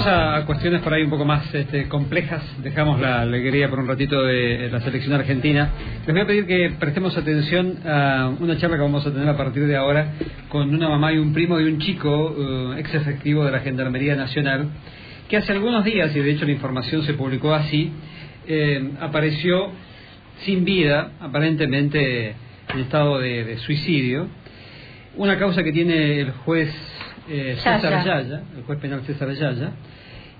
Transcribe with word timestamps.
Vamos 0.00 0.14
a 0.14 0.46
cuestiones 0.46 0.80
por 0.80 0.94
ahí 0.94 1.02
un 1.02 1.10
poco 1.10 1.26
más 1.26 1.54
este, 1.54 1.86
complejas. 1.86 2.42
Dejamos 2.62 2.98
la 3.00 3.20
alegría 3.20 3.68
por 3.68 3.80
un 3.80 3.86
ratito 3.86 4.22
de 4.22 4.70
la 4.72 4.80
selección 4.80 5.12
argentina. 5.12 5.72
Les 6.06 6.14
voy 6.14 6.22
a 6.22 6.26
pedir 6.26 6.46
que 6.46 6.72
prestemos 6.80 7.14
atención 7.18 7.80
a 7.86 8.32
una 8.40 8.56
charla 8.56 8.76
que 8.76 8.82
vamos 8.82 9.06
a 9.06 9.12
tener 9.12 9.28
a 9.28 9.36
partir 9.36 9.66
de 9.66 9.76
ahora 9.76 10.12
con 10.48 10.74
una 10.74 10.88
mamá 10.88 11.12
y 11.12 11.18
un 11.18 11.34
primo 11.34 11.58
de 11.58 11.66
un 11.66 11.80
chico 11.80 12.30
uh, 12.30 12.72
ex 12.78 12.94
efectivo 12.94 13.44
de 13.44 13.50
la 13.50 13.60
Gendarmería 13.60 14.16
Nacional 14.16 14.68
que 15.28 15.36
hace 15.36 15.52
algunos 15.52 15.84
días, 15.84 16.16
y 16.16 16.20
de 16.20 16.30
hecho 16.30 16.46
la 16.46 16.52
información 16.52 17.02
se 17.02 17.12
publicó 17.12 17.52
así, 17.52 17.92
eh, 18.48 18.92
apareció 19.02 19.70
sin 20.44 20.64
vida, 20.64 21.12
aparentemente 21.20 22.36
en 22.72 22.80
estado 22.80 23.18
de, 23.18 23.58
suicidio. 23.58 24.28
Una 25.18 25.38
causa 25.38 25.62
que 25.62 25.72
tiene 25.72 26.20
el 26.20 26.30
juez 26.30 26.74
eh, 27.28 27.54
César 27.56 27.94
Ayala, 27.94 28.42
el 28.56 28.62
juez 28.64 28.78
penal 28.78 29.02
César 29.02 29.28
Ayala, 29.28 29.72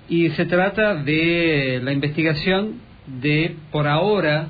y 0.09 0.29
se 0.31 0.45
trata 0.45 0.95
de 0.95 1.79
la 1.83 1.91
investigación 1.91 2.79
de, 3.07 3.55
por 3.71 3.87
ahora, 3.87 4.49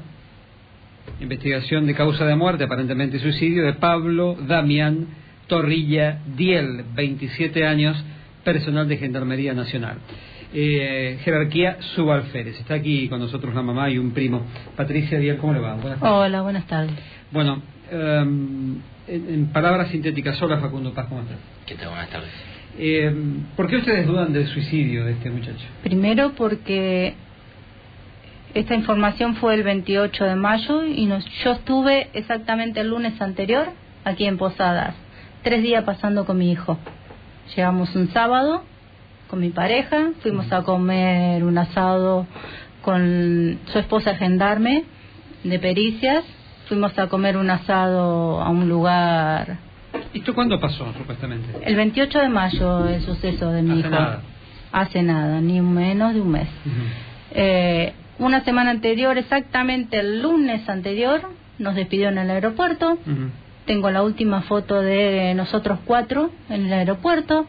investigación 1.19 1.85
de 1.85 1.93
causa 1.93 2.25
de 2.25 2.35
muerte, 2.35 2.63
aparentemente 2.63 3.19
suicidio, 3.19 3.65
de 3.65 3.73
Pablo 3.73 4.37
Damián 4.47 5.07
Torrilla 5.47 6.19
Diel, 6.35 6.85
27 6.95 7.65
años, 7.65 8.03
personal 8.43 8.87
de 8.87 8.97
Gendarmería 8.97 9.53
Nacional. 9.53 9.97
Eh, 10.53 11.19
jerarquía 11.23 11.77
subalférez. 11.95 12.59
Está 12.59 12.75
aquí 12.75 13.07
con 13.07 13.19
nosotros 13.19 13.53
la 13.53 13.61
mamá 13.61 13.89
y 13.89 13.97
un 13.97 14.11
primo. 14.11 14.41
Patricia 14.75 15.19
Diel, 15.19 15.37
¿cómo 15.37 15.53
le 15.53 15.59
va? 15.59 15.75
Buenas 15.75 15.99
tardes. 15.99 16.17
Hola, 16.17 16.41
buenas 16.41 16.67
tardes. 16.67 16.91
Bueno, 17.31 17.61
em, 17.91 18.77
en, 19.07 19.47
palabras 19.53 19.89
sintéticas, 19.89 20.41
hola 20.41 20.57
Facundo 20.59 20.93
Paz, 20.93 21.07
¿cómo 21.07 21.21
estás? 21.21 21.37
¿Qué 21.65 21.75
tal? 21.75 21.89
Buenas 21.89 22.09
tardes. 22.09 22.31
Em, 22.77 23.43
¿Por 23.55 23.67
qué 23.67 23.77
ustedes 23.77 24.07
dudan 24.07 24.33
del 24.33 24.47
suicidio 24.47 25.05
de 25.05 25.11
este 25.11 25.29
muchacho? 25.29 25.65
Primero 25.83 26.33
porque 26.33 27.13
esta 28.53 28.75
información 28.75 29.35
fue 29.35 29.53
el 29.55 29.63
28 29.63 30.23
de 30.23 30.35
mayo 30.35 30.85
y 30.85 31.07
yo 31.43 31.51
estuve 31.51 32.09
exactamente 32.13 32.81
el 32.81 32.89
lunes 32.89 33.21
anterior 33.21 33.69
aquí 34.03 34.25
en 34.25 34.37
Posadas, 34.37 34.95
tres 35.43 35.61
días 35.63 35.83
pasando 35.83 36.25
con 36.25 36.37
mi 36.37 36.51
hijo. 36.51 36.77
Llegamos 37.55 37.95
un 37.95 38.09
sábado 38.11 38.63
con 39.27 39.39
mi 39.39 39.49
pareja, 39.49 40.11
fuimos 40.21 40.51
a 40.51 40.63
comer 40.63 41.43
un 41.43 41.57
asado 41.57 42.27
con 42.81 43.59
su 43.71 43.79
esposa 43.79 44.15
gendarme 44.15 44.83
de 45.43 45.59
pericias, 45.59 46.25
fuimos 46.71 46.97
a 46.97 47.07
comer 47.07 47.35
un 47.35 47.49
asado 47.49 48.41
a 48.41 48.49
un 48.49 48.69
lugar. 48.69 49.57
¿Y 50.13 50.19
esto 50.19 50.33
cuándo 50.33 50.57
pasó, 50.57 50.85
supuestamente? 50.97 51.49
El 51.65 51.75
28 51.75 52.19
de 52.19 52.29
mayo, 52.29 52.87
el 52.87 53.01
suceso 53.01 53.51
de 53.51 53.61
mi 53.61 53.81
hijo. 53.81 53.89
Hace 54.71 55.03
nada, 55.03 55.41
ni 55.41 55.59
menos 55.59 56.13
de 56.13 56.21
un 56.21 56.31
mes. 56.31 56.47
eh, 57.31 57.91
una 58.19 58.45
semana 58.45 58.71
anterior, 58.71 59.17
exactamente 59.17 59.99
el 59.99 60.21
lunes 60.21 60.69
anterior, 60.69 61.27
nos 61.59 61.75
despidió 61.75 62.07
en 62.07 62.19
el 62.19 62.29
aeropuerto. 62.29 62.97
Tengo 63.65 63.91
la 63.91 64.01
última 64.03 64.43
foto 64.43 64.81
de 64.81 65.33
nosotros 65.35 65.79
cuatro 65.83 66.31
en 66.49 66.67
el 66.67 66.71
aeropuerto 66.73 67.47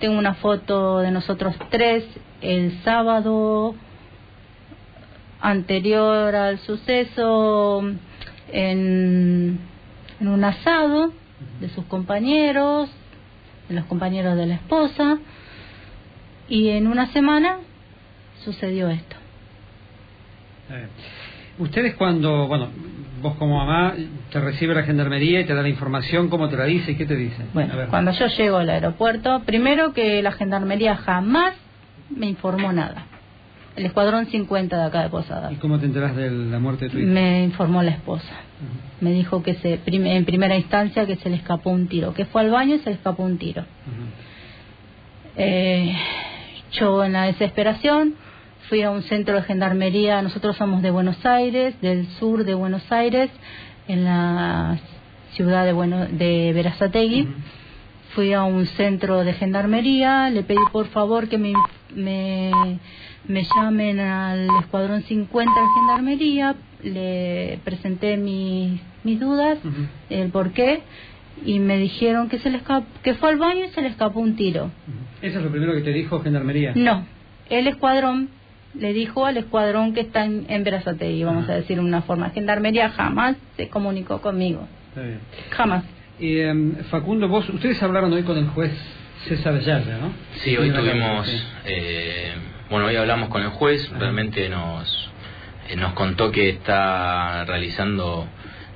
tengo 0.00 0.18
una 0.18 0.34
foto 0.34 0.98
de 0.98 1.12
nosotros 1.12 1.54
tres 1.70 2.04
el 2.40 2.82
sábado 2.82 3.76
anterior 5.40 6.34
al 6.34 6.58
suceso 6.58 7.84
en, 8.52 9.58
en 10.20 10.28
un 10.28 10.44
asado 10.44 11.12
de 11.60 11.68
sus 11.70 11.84
compañeros, 11.86 12.90
de 13.68 13.74
los 13.74 13.84
compañeros 13.86 14.36
de 14.36 14.46
la 14.46 14.54
esposa, 14.54 15.18
y 16.48 16.68
en 16.70 16.86
una 16.86 17.06
semana 17.12 17.58
sucedió 18.44 18.88
esto. 18.88 19.16
Ustedes 21.58 21.94
cuando, 21.94 22.46
bueno, 22.48 22.68
vos 23.22 23.36
como 23.36 23.58
mamá 23.58 23.94
te 24.30 24.40
recibe 24.40 24.74
la 24.74 24.82
gendarmería 24.82 25.40
y 25.40 25.44
te 25.44 25.54
da 25.54 25.62
la 25.62 25.68
información, 25.68 26.28
¿cómo 26.28 26.48
te 26.48 26.56
la 26.56 26.64
dice 26.64 26.92
y 26.92 26.96
qué 26.96 27.06
te 27.06 27.16
dice? 27.16 27.42
Bueno, 27.52 27.74
cuando 27.90 28.12
yo 28.12 28.26
llego 28.26 28.58
al 28.58 28.68
aeropuerto, 28.68 29.42
primero 29.46 29.92
que 29.92 30.22
la 30.22 30.32
gendarmería 30.32 30.96
jamás 30.96 31.54
me 32.10 32.26
informó 32.26 32.72
nada. 32.72 33.06
El 33.76 33.86
escuadrón 33.86 34.26
50 34.26 34.76
de 34.76 34.84
acá 34.84 35.02
de 35.02 35.08
Posada. 35.08 35.52
¿Y 35.52 35.56
cómo 35.56 35.78
te 35.78 35.86
enteras 35.86 36.14
de 36.14 36.30
la 36.30 36.58
muerte 36.60 36.84
de 36.84 36.90
tu 36.90 36.98
hijo? 36.98 37.08
Me 37.08 37.42
informó 37.44 37.82
la 37.82 37.90
esposa. 37.90 38.32
Me 39.00 39.12
dijo 39.12 39.42
que 39.42 39.54
se, 39.54 39.80
en 39.84 40.24
primera 40.24 40.56
instancia 40.56 41.06
que 41.06 41.16
se 41.16 41.28
le 41.28 41.36
escapó 41.36 41.70
un 41.70 41.88
tiro, 41.88 42.14
que 42.14 42.24
fue 42.24 42.42
al 42.42 42.50
baño 42.50 42.76
y 42.76 42.78
se 42.78 42.90
le 42.90 42.96
escapó 42.96 43.24
un 43.24 43.38
tiro. 43.38 43.64
eh, 45.36 45.96
yo 46.72 47.04
en 47.04 47.12
la 47.12 47.24
desesperación 47.24 48.14
fui 48.68 48.82
a 48.82 48.90
un 48.90 49.02
centro 49.02 49.34
de 49.34 49.42
gendarmería, 49.42 50.22
nosotros 50.22 50.56
somos 50.56 50.82
de 50.82 50.90
Buenos 50.90 51.24
Aires, 51.26 51.80
del 51.80 52.06
sur 52.18 52.44
de 52.44 52.54
Buenos 52.54 52.90
Aires, 52.90 53.30
en 53.88 54.04
la 54.04 54.78
ciudad 55.32 55.64
de, 55.64 55.72
bueno, 55.72 56.06
de 56.06 56.52
Verazategui. 56.54 57.28
Fui 58.14 58.32
a 58.32 58.44
un 58.44 58.66
centro 58.66 59.24
de 59.24 59.32
gendarmería, 59.34 60.30
le 60.30 60.44
pedí 60.44 60.60
por 60.72 60.86
favor 60.86 61.28
que 61.28 61.36
me, 61.36 61.52
me, 61.94 62.50
llamen 63.56 64.00
al 64.00 64.48
escuadrón 64.60 65.02
50 65.02 65.52
de 65.52 65.66
gendarmería, 65.76 66.54
le 66.82 67.58
presenté 67.64 68.16
mis, 68.16 68.80
mis 69.02 69.18
dudas, 69.18 69.58
el 70.10 70.30
por 70.30 70.52
qué, 70.52 70.82
y 71.44 71.58
me 71.58 71.78
dijeron 71.78 72.28
que 72.28 72.38
se 72.38 72.50
le 72.50 72.60
que 73.02 73.14
fue 73.14 73.30
al 73.30 73.38
baño 73.38 73.64
y 73.64 73.68
se 73.68 73.82
le 73.82 73.88
escapó 73.88 74.20
un 74.20 74.36
tiro. 74.36 74.70
¿Eso 75.22 75.38
es 75.38 75.44
lo 75.44 75.50
primero 75.50 75.72
que 75.74 75.80
te 75.80 75.92
dijo 75.92 76.20
gendarmería? 76.20 76.72
No, 76.74 77.06
el 77.48 77.66
escuadrón 77.66 78.28
le 78.74 78.92
dijo 78.92 79.24
al 79.24 79.36
escuadrón 79.36 79.94
que 79.94 80.00
está 80.00 80.24
en, 80.24 80.46
en 80.48 80.64
vamos 80.64 81.48
a 81.48 81.54
decir 81.54 81.76
de 81.76 81.82
una 81.82 82.02
forma. 82.02 82.30
Gendarmería 82.30 82.90
jamás 82.90 83.36
se 83.56 83.68
comunicó 83.68 84.20
conmigo. 84.20 84.66
Jamás. 85.50 85.84
Em, 86.20 86.76
Facundo, 86.90 87.28
vos, 87.28 87.48
ustedes 87.48 87.82
hablaron 87.82 88.12
hoy 88.12 88.22
con 88.22 88.38
el 88.38 88.46
juez 88.48 88.72
César 89.26 89.58
Yaya, 89.60 89.98
¿no? 89.98 90.12
Sí, 90.36 90.56
hoy 90.56 90.70
tuvimos, 90.70 91.28
eh, 91.66 92.32
bueno, 92.70 92.86
hoy 92.86 92.96
hablamos 92.96 93.28
con 93.28 93.42
el 93.42 93.50
juez, 93.50 93.90
realmente 93.98 94.48
nos, 94.48 95.10
eh, 95.68 95.76
nos 95.76 95.92
contó 95.92 96.30
que 96.30 96.48
está 96.48 97.44
realizando 97.44 98.26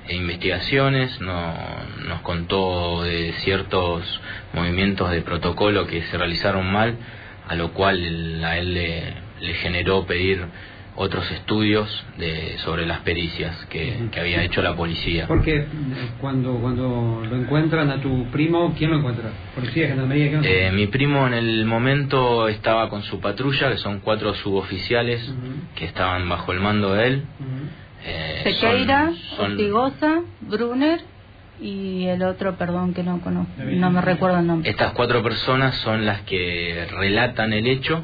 investigaciones, 0.09 1.21
no, 1.21 1.55
nos 2.07 2.21
contó 2.23 3.03
de 3.03 3.33
ciertos 3.39 4.21
movimientos 4.55 5.11
de 5.11 5.21
protocolo 5.23 5.87
que 5.87 6.03
se 6.03 6.17
realizaron 6.17 6.71
mal, 6.71 6.97
a 7.47 7.55
lo 7.55 7.73
cual 7.73 8.43
a 8.45 8.57
él 8.59 8.75
le 8.75 9.29
le 9.41 9.55
generó 9.55 10.07
pedir 10.07 10.45
otros 11.01 11.31
estudios 11.31 12.05
de, 12.19 12.59
sobre 12.59 12.85
las 12.85 13.01
pericias 13.01 13.55
que, 13.67 14.09
que, 14.11 14.21
había 14.21 14.43
hecho 14.43 14.63
la 14.63 14.75
policía. 14.75 15.29
Porque 15.29 15.59
eh, 15.59 15.67
cuando 16.21 16.55
cuando 16.55 17.23
lo 17.25 17.37
encuentran 17.37 17.89
a 17.91 18.01
tu 18.01 18.27
primo, 18.33 18.75
¿quién 18.77 18.91
lo 18.91 18.99
encuentra? 18.99 19.31
¿Policía, 19.55 19.87
gendarmería? 19.87 20.41
Eh, 20.43 20.73
mi 20.73 20.89
primo 20.89 21.29
en 21.29 21.35
el 21.35 21.65
momento 21.67 22.49
estaba 22.49 22.89
con 22.89 23.05
su 23.05 23.21
patrulla, 23.21 23.71
que 23.71 23.79
son 23.79 24.01
cuatro 24.01 24.35
suboficiales 24.35 25.33
que 25.77 25.85
estaban 25.85 26.29
bajo 26.29 26.51
el 26.51 26.59
mando 26.59 26.95
de 26.95 27.07
él. 27.07 27.23
eh, 28.05 28.41
Sequeira, 28.43 29.13
Ortigosa, 29.39 30.23
Brunner 30.41 31.01
y 31.61 32.07
el 32.07 32.25
otro, 32.25 32.57
perdón, 32.57 32.93
que 32.93 33.05
no 33.05 33.21
conozco, 33.21 33.53
no 33.63 33.91
me 33.93 34.01
recuerdo 34.01 34.41
el 34.41 34.47
nombre. 34.49 34.69
Estas 34.69 34.93
cuatro 34.93 35.23
personas 35.23 35.77
son 35.77 36.05
las 36.07 36.23
que 36.23 36.89
relatan 36.91 37.53
el 37.53 37.69
hecho 37.69 38.03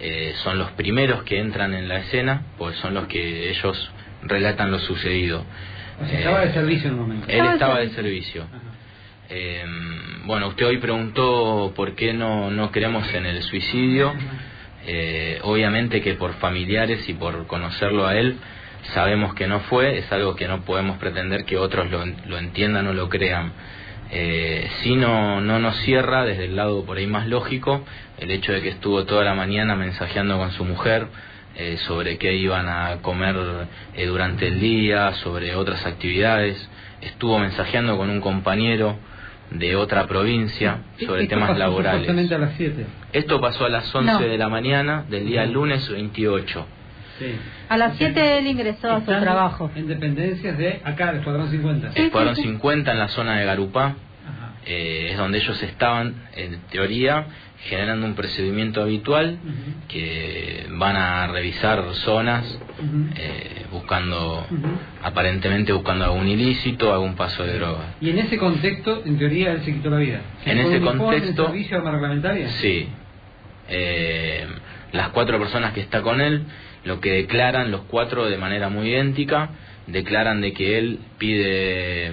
eh, 0.00 0.34
son 0.42 0.58
los 0.58 0.70
primeros 0.72 1.24
que 1.24 1.38
entran 1.38 1.74
en 1.74 1.86
la 1.86 1.98
escena, 1.98 2.42
pues 2.56 2.76
son 2.76 2.94
los 2.94 3.06
que 3.06 3.50
ellos 3.50 3.90
relatan 4.22 4.70
lo 4.70 4.78
sucedido. 4.78 5.44
estaba 6.10 6.40
de 6.40 6.50
eh, 6.50 6.54
servicio 6.54 6.88
en 6.88 6.94
un 6.94 7.00
momento. 7.00 7.26
Él 7.28 7.44
estaba 7.46 7.80
de 7.80 7.90
servicio. 7.90 8.46
Eh, 9.28 9.64
bueno, 10.24 10.48
usted 10.48 10.66
hoy 10.66 10.78
preguntó 10.78 11.72
por 11.76 11.94
qué 11.94 12.14
no, 12.14 12.50
no 12.50 12.70
creemos 12.72 13.12
en 13.12 13.26
el 13.26 13.42
suicidio. 13.42 14.14
obviamente 15.42 16.00
que 16.00 16.14
por 16.14 16.32
familiares 16.34 17.06
y 17.08 17.14
por 17.14 17.46
conocerlo 17.46 18.06
a 18.06 18.16
él, 18.16 18.36
sabemos 18.94 19.34
que 19.34 19.46
no 19.46 19.60
fue, 19.60 19.98
es 19.98 20.10
algo 20.10 20.34
que 20.34 20.48
no 20.48 20.62
podemos 20.62 20.96
pretender 20.96 21.44
que 21.44 21.58
otros 21.58 21.90
lo, 21.90 22.04
lo 22.06 22.38
entiendan 22.38 22.86
o 22.86 22.94
lo 22.94 23.08
crean. 23.10 23.52
Eh, 24.12 24.68
si 24.82 24.96
no, 24.96 25.40
no 25.40 25.60
nos 25.60 25.76
cierra 25.82 26.24
desde 26.24 26.46
el 26.46 26.56
lado 26.56 26.84
por 26.84 26.96
ahí 26.96 27.06
más 27.06 27.28
lógico 27.28 27.84
el 28.18 28.32
hecho 28.32 28.52
de 28.52 28.60
que 28.60 28.70
estuvo 28.70 29.04
toda 29.04 29.24
la 29.24 29.34
mañana 29.34 29.76
mensajeando 29.76 30.36
con 30.36 30.50
su 30.50 30.64
mujer 30.64 31.06
eh, 31.56 31.76
sobre 31.78 32.18
qué 32.18 32.34
iban 32.34 32.68
a 32.68 32.98
comer 33.02 33.36
eh, 33.94 34.06
durante 34.06 34.48
el 34.48 34.60
día, 34.60 35.12
sobre 35.14 35.54
otras 35.54 35.86
actividades, 35.86 36.68
estuvo 37.00 37.38
mensajeando 37.38 37.96
con 37.96 38.10
un 38.10 38.20
compañero 38.20 38.96
de 39.50 39.74
otra 39.76 40.06
provincia 40.06 40.78
sobre 41.04 41.26
temas 41.26 41.58
laborales. 41.58 42.08
A 42.32 42.38
las 42.38 42.54
7. 42.56 42.86
Esto 43.12 43.40
pasó 43.40 43.64
a 43.64 43.68
las 43.68 43.92
11 43.92 44.24
de 44.24 44.38
la 44.38 44.48
mañana 44.48 45.04
del 45.08 45.26
día 45.26 45.44
lunes 45.46 45.88
28. 45.88 46.66
A 47.68 47.76
las 47.76 47.96
7 47.96 48.38
él 48.38 48.46
ingresó 48.46 48.90
a 48.90 49.00
su 49.00 49.06
trabajo. 49.06 49.70
En 49.74 49.86
dependencias 49.86 50.56
de 50.58 50.80
acá, 50.84 51.08
del 51.08 51.18
Escuadrón 51.18 51.50
50. 51.50 51.92
Sí, 51.92 52.02
Escuadrón 52.02 52.36
50 52.36 52.92
en 52.92 52.98
la 52.98 53.08
zona 53.08 53.38
de 53.38 53.46
Garupá. 53.46 53.96
Eh, 54.66 55.08
es 55.12 55.16
donde 55.16 55.38
ellos 55.38 55.60
estaban, 55.62 56.14
en 56.36 56.60
teoría, 56.70 57.26
generando 57.64 58.06
un 58.06 58.14
procedimiento 58.14 58.82
habitual 58.82 59.38
que 59.88 60.66
van 60.70 60.96
a 60.96 61.26
revisar 61.26 61.84
zonas 61.94 62.58
eh, 63.16 63.66
buscando 63.70 64.46
aparentemente 65.02 65.72
buscando 65.72 66.04
algún 66.06 66.26
ilícito 66.26 66.92
algún 66.92 67.16
paso 67.16 67.44
de 67.44 67.58
droga. 67.58 67.96
Y 68.00 68.10
en 68.10 68.18
ese 68.18 68.38
contexto 68.38 69.02
en 69.04 69.18
teoría 69.18 69.52
él 69.52 69.62
se 69.62 69.74
quitó 69.74 69.90
la 69.90 69.98
vida. 69.98 70.20
En 70.44 70.58
ese 70.58 70.80
contexto 70.80 71.46
servicio 71.46 71.76
arma 71.76 71.90
reglamentaria 71.92 72.48
sí. 72.50 72.88
Eh, 73.68 74.46
las 74.92 75.08
cuatro 75.10 75.38
personas 75.38 75.72
que 75.72 75.80
está 75.80 76.02
con 76.02 76.20
él 76.20 76.44
lo 76.84 77.00
que 77.00 77.12
declaran 77.12 77.70
los 77.70 77.82
cuatro 77.82 78.26
de 78.26 78.38
manera 78.38 78.68
muy 78.68 78.88
idéntica 78.88 79.50
declaran 79.86 80.40
de 80.40 80.52
que 80.52 80.78
él 80.78 81.00
pide 81.18 82.12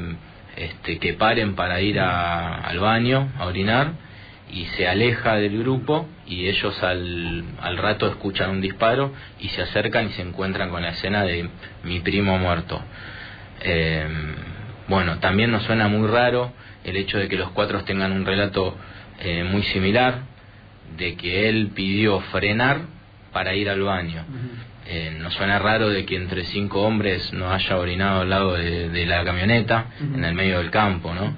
este, 0.55 0.99
que 0.99 1.13
paren 1.13 1.55
para 1.55 1.81
ir 1.81 1.99
al 1.99 2.79
baño 2.79 3.31
a 3.37 3.45
orinar 3.45 3.93
y 4.51 4.65
se 4.77 4.87
aleja 4.87 5.35
del 5.35 5.59
grupo 5.59 6.07
y 6.25 6.47
ellos 6.47 6.81
al, 6.83 7.43
al 7.61 7.77
rato 7.77 8.07
escuchan 8.07 8.49
un 8.49 8.61
disparo 8.61 9.13
y 9.39 9.49
se 9.49 9.61
acercan 9.61 10.07
y 10.07 10.09
se 10.13 10.21
encuentran 10.21 10.69
con 10.69 10.81
la 10.81 10.89
escena 10.89 11.23
de 11.23 11.49
mi 11.83 11.99
primo 11.99 12.37
muerto. 12.37 12.81
Eh, 13.61 14.07
bueno, 14.87 15.19
también 15.19 15.51
nos 15.51 15.63
suena 15.63 15.87
muy 15.87 16.07
raro 16.07 16.53
el 16.83 16.95
hecho 16.95 17.17
de 17.17 17.27
que 17.27 17.35
los 17.35 17.51
cuatro 17.51 17.83
tengan 17.83 18.13
un 18.13 18.25
relato 18.25 18.77
eh, 19.19 19.43
muy 19.43 19.63
similar, 19.63 20.21
de 20.97 21.15
que 21.15 21.49
él 21.49 21.71
pidió 21.75 22.21
frenar 22.31 22.96
para 23.31 23.53
ir 23.55 23.69
al 23.69 23.81
baño. 23.81 24.23
Eh, 24.85 25.17
nos 25.19 25.33
suena 25.33 25.59
raro 25.59 25.89
de 25.89 26.05
que 26.05 26.15
entre 26.15 26.45
cinco 26.45 26.81
hombres 26.83 27.33
no 27.33 27.51
haya 27.51 27.77
orinado 27.77 28.21
al 28.21 28.29
lado 28.29 28.53
de, 28.53 29.05
la 29.05 29.23
camioneta, 29.25 29.87
en 29.99 30.23
el 30.23 30.33
medio 30.33 30.59
del 30.59 30.71
campo, 30.71 31.13
¿no? 31.13 31.33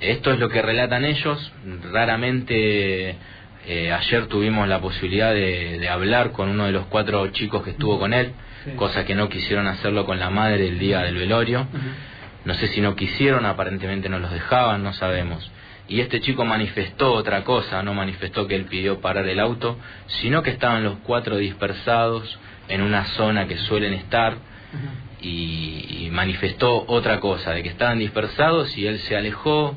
Esto 0.00 0.32
es 0.32 0.38
lo 0.38 0.48
que 0.48 0.62
relatan 0.62 1.04
ellos. 1.04 1.52
Raramente 1.90 3.16
eh, 3.66 3.92
ayer 3.92 4.26
tuvimos 4.26 4.68
la 4.68 4.80
posibilidad 4.80 5.32
de, 5.32 5.88
hablar 5.88 6.32
con 6.32 6.50
uno 6.50 6.66
de 6.66 6.72
los 6.72 6.86
cuatro 6.86 7.26
chicos 7.28 7.62
que 7.62 7.70
estuvo 7.70 7.98
con 7.98 8.12
él, 8.12 8.32
cosa 8.76 9.04
que 9.04 9.14
no 9.14 9.28
quisieron 9.28 9.66
hacerlo 9.66 10.04
con 10.04 10.18
la 10.18 10.30
madre 10.30 10.68
el 10.68 10.78
día 10.78 11.00
del 11.00 11.16
velorio. 11.16 11.66
No 12.44 12.54
sé 12.54 12.68
si 12.68 12.80
no 12.80 12.94
quisieron, 12.94 13.44
aparentemente 13.46 14.08
no 14.08 14.18
los 14.18 14.30
dejaban, 14.30 14.82
no 14.82 14.92
sabemos. 14.92 15.50
Y 15.88 16.00
este 16.00 16.20
chico 16.20 16.44
manifestó 16.44 17.12
otra 17.12 17.44
cosa, 17.44 17.82
no 17.82 17.94
manifestó 17.94 18.46
que 18.46 18.54
él 18.54 18.66
pidió 18.66 19.00
parar 19.00 19.26
el 19.28 19.40
auto, 19.40 19.78
sino 20.20 20.42
que 20.42 20.50
estaban 20.50 20.84
los 20.84 20.98
cuatro 20.98 21.36
dispersados 21.38 22.38
en 22.68 22.82
una 22.82 23.06
zona 23.06 23.46
que 23.48 23.56
suelen 23.56 23.94
estar 23.94 24.36
y 25.20 26.08
manifestó 26.12 26.84
otra 26.86 27.20
cosa, 27.20 27.52
de 27.52 27.62
que 27.62 27.70
estaban 27.70 27.98
dispersados 27.98 28.76
y 28.76 28.86
él 28.86 28.98
se 29.00 29.16
alejó, 29.16 29.76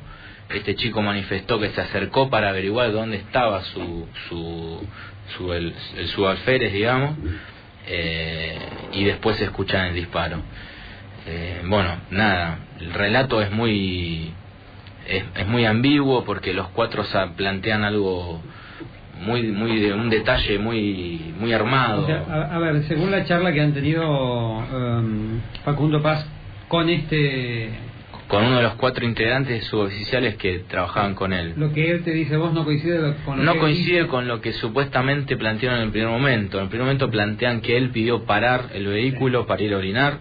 este 0.56 0.75
chico 0.75 1.02
manifestó 1.02 1.60
que 1.60 1.69
se 1.69 1.81
acercó 1.81 2.30
para 2.30 2.50
averiguar 2.50 2.92
dónde 2.92 3.18
estaba 3.18 3.64
su, 3.64 4.07
su, 4.28 4.86
su 5.38 5.54
el, 5.54 5.74
alférez, 6.28 6.74
digamos, 6.74 7.16
eh, 7.88 8.57
y 8.94 9.04
después 9.06 9.38
se 9.38 9.46
escuchan 9.46 9.88
el 9.88 9.96
disparo. 9.96 10.42
Eh, 11.28 11.62
bueno, 11.66 11.98
nada, 12.10 12.60
el 12.80 12.94
relato 12.94 13.42
es 13.42 13.52
muy 13.52 14.34
es, 15.07 15.24
es, 15.36 15.48
muy 15.48 15.65
ambiguo 15.65 16.24
porque 16.24 16.53
los 16.53 16.68
cuatro 16.69 17.03
plantean 17.36 17.83
algo 17.83 18.42
muy 19.21 19.44
muy 19.44 19.80
de 19.80 19.94
un 19.94 20.09
detalle 20.09 20.57
muy 20.57 21.33
muy 21.39 21.53
armado. 21.53 22.07
a, 22.07 22.57
ver, 22.59 22.83
según 22.83 23.12
la 23.12 23.25
charla 23.25 23.53
que 23.53 23.62
han 23.62 23.74
tenido 23.74 24.07
um, 24.07 25.39
Facundo 25.63 26.01
Paz 26.01 26.25
con 26.68 26.89
este 26.89 27.69
con 28.31 28.45
uno 28.45 28.57
de 28.57 28.63
los 28.63 28.75
cuatro 28.75 29.06
integrantes 29.06 29.65
suboficiales 29.65 30.36
que 30.36 30.59
trabajaban 30.59 31.15
con 31.15 31.33
él. 31.33 31.54
Lo 31.57 31.74
que 31.74 31.92
él 31.92 32.01
te 32.01 32.12
dice 32.12 32.38
vos 32.38 32.54
no 32.54 32.63
coincide 32.63 33.15
con 33.25 33.38
lo 33.38 33.44
no 33.44 33.59
coincide 33.59 34.07
con 34.07 34.25
lo 34.25 34.39
que 34.39 34.54
supuestamente 34.54 35.36
plantearon 35.36 35.80
en 35.80 35.86
el 35.88 35.92
primer 35.92 36.09
momento. 36.09 36.57
En 36.57 36.63
el 36.63 36.69
primer 36.69 36.86
momento 36.86 37.12
plantean 37.12 37.59
que 37.59 37.75
él 37.75 37.89
pidió 37.89 38.24
parar 38.24 38.69
el 38.74 38.88
vehículo 38.88 39.45
para 39.45 39.62
ir 39.62 39.74
a 39.74 39.77
orinar. 39.77 40.19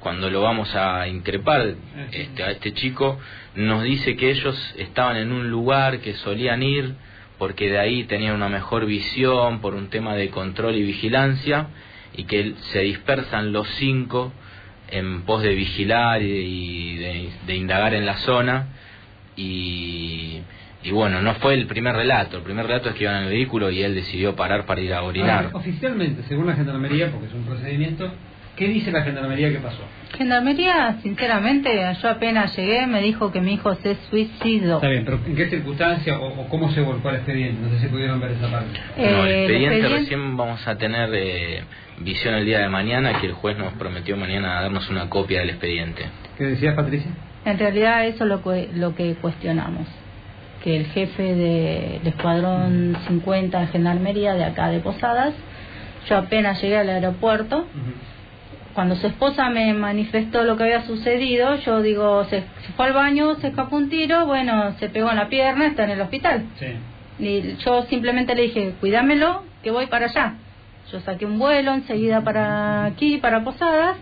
Cuando 0.00 0.30
lo 0.30 0.42
vamos 0.42 0.74
a 0.74 1.08
increpar 1.08 1.74
este, 2.12 2.42
a 2.42 2.50
este 2.52 2.72
chico, 2.72 3.18
nos 3.56 3.82
dice 3.82 4.16
que 4.16 4.30
ellos 4.30 4.74
estaban 4.76 5.16
en 5.16 5.32
un 5.32 5.50
lugar 5.50 6.00
que 6.00 6.14
solían 6.14 6.62
ir 6.62 6.94
porque 7.38 7.70
de 7.70 7.78
ahí 7.78 8.04
tenían 8.04 8.34
una 8.34 8.48
mejor 8.48 8.84
visión 8.86 9.60
por 9.60 9.74
un 9.74 9.88
tema 9.88 10.14
de 10.14 10.28
control 10.28 10.76
y 10.76 10.82
vigilancia 10.82 11.68
y 12.16 12.24
que 12.24 12.54
se 12.72 12.80
dispersan 12.80 13.52
los 13.52 13.68
cinco 13.76 14.32
en 14.90 15.22
pos 15.22 15.42
de 15.42 15.54
vigilar 15.54 16.20
y 16.22 16.96
de, 17.46 17.56
indagar 17.56 17.94
en 17.94 18.06
la 18.06 18.16
zona. 18.18 18.68
Y, 19.36 20.40
y, 20.82 20.90
bueno, 20.90 21.22
no 21.22 21.34
fue 21.36 21.54
el 21.54 21.66
primer 21.66 21.94
relato, 21.94 22.38
el 22.38 22.42
primer 22.42 22.66
relato 22.66 22.88
es 22.88 22.96
que 22.96 23.04
iban 23.04 23.18
en 23.18 23.22
el 23.24 23.28
vehículo 23.28 23.70
y 23.70 23.82
él 23.82 23.94
decidió 23.94 24.34
parar 24.34 24.66
para 24.66 24.80
ir 24.80 24.92
a 24.92 25.02
orinar. 25.02 25.50
oficialmente, 25.52 26.24
según 26.24 26.46
la 26.46 26.54
gendarmería, 26.54 27.10
porque 27.12 27.26
es 27.26 27.34
un 27.34 27.44
procedimiento, 27.44 28.12
¿qué 28.58 28.68
dice 28.68 28.90
la 28.90 29.02
gendarmería 29.02 29.50
que 29.50 29.58
pasó? 29.58 29.82
Gendarmería, 30.16 30.98
sinceramente, 31.02 31.70
yo 32.02 32.08
apenas 32.08 32.56
llegué, 32.56 32.86
me 32.86 33.00
dijo 33.00 33.30
que 33.30 33.40
mi 33.40 33.54
hijo 33.54 33.74
se 33.76 33.96
suicidó. 34.10 34.76
Está 34.76 34.88
bien, 34.88 35.04
pero 35.04 35.20
¿en 35.24 35.36
qué 35.36 35.48
circunstancia 35.48 36.18
o, 36.18 36.48
cómo 36.48 36.70
se 36.72 36.80
volcó 36.80 37.10
el 37.10 37.16
expediente? 37.16 37.62
No 37.62 37.70
sé 37.70 37.78
si 37.80 37.86
pudieron 37.86 38.20
ver 38.20 38.32
esa 38.32 38.50
parte. 38.50 38.80
no, 38.96 39.24
el 39.24 39.34
expediente, 39.34 39.88
recién 39.88 40.36
vamos 40.36 40.66
a 40.66 40.76
tener... 40.76 41.10
Eh, 41.14 41.62
visión 42.00 42.34
el 42.34 42.44
día 42.44 42.60
de 42.60 42.68
mañana, 42.68 43.20
que 43.20 43.26
el 43.26 43.32
juez 43.32 43.56
nos 43.58 43.72
prometió 43.74 44.16
mañana 44.16 44.62
darnos 44.62 44.88
una 44.90 45.08
copia 45.08 45.40
del 45.40 45.50
expediente. 45.50 46.06
¿Qué 46.36 46.44
decías, 46.44 46.74
Patricia? 46.74 47.10
En 47.44 47.58
realidad 47.58 48.06
eso 48.06 48.24
es 48.24 48.30
lo 48.30 48.42
que, 48.42 48.68
lo 48.74 48.94
que 48.94 49.14
cuestionamos, 49.16 49.86
que 50.62 50.76
el 50.76 50.86
jefe 50.86 51.34
del 51.34 52.06
escuadrón 52.06 52.96
50 53.06 53.60
de 53.60 53.66
Gendarmería 53.68 54.34
de 54.34 54.44
acá 54.44 54.68
de 54.68 54.80
Posadas, 54.80 55.34
yo 56.08 56.16
apenas 56.16 56.60
llegué 56.62 56.76
al 56.76 56.88
aeropuerto, 56.88 57.66
cuando 58.78 58.94
su 58.94 59.08
esposa 59.08 59.50
me 59.50 59.74
manifestó 59.74 60.44
lo 60.44 60.56
que 60.56 60.62
había 60.62 60.86
sucedido, 60.86 61.56
yo 61.56 61.82
digo, 61.82 62.24
se, 62.26 62.44
fue 62.76 62.86
al 62.86 62.92
baño, 62.92 63.34
se 63.40 63.48
escapó 63.48 63.74
un 63.74 63.90
tiro, 63.90 64.24
bueno, 64.24 64.72
se 64.78 64.88
pegó 64.88 65.10
en 65.10 65.16
la 65.16 65.28
pierna, 65.28 65.66
está 65.66 65.82
en 65.82 65.90
el 65.90 66.00
hospital. 66.00 66.44
Y 67.18 67.56
yo 67.56 67.82
simplemente 67.86 68.36
le 68.36 68.42
dije, 68.42 68.74
cuídamelo, 68.78 69.42
que 69.64 69.72
voy 69.72 69.88
para 69.88 70.06
allá. 70.06 70.34
Yo 70.92 71.00
saqué 71.00 71.26
un 71.26 71.40
vuelo 71.40 71.74
enseguida 71.74 72.20
para 72.20 72.84
aquí, 72.84 73.16
para 73.16 73.42
Posadas. 73.42 73.96